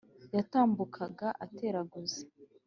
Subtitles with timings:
[0.35, 2.21] yatambukaga ateraguza,